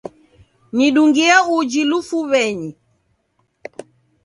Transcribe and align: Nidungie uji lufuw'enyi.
Nidungie 0.75 1.35
uji 1.57 1.81
lufuw'enyi. 1.89 2.69